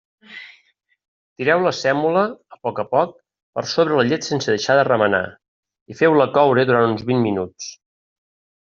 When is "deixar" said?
4.57-4.81